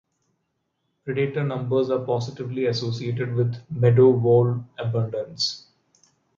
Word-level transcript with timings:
Predator 1.05 1.43
numbers 1.43 1.91
are 1.91 2.03
positively 2.03 2.65
associated 2.65 3.35
with 3.35 3.57
meadow 3.69 4.13
vole 4.13 4.65
abundance. 4.79 5.67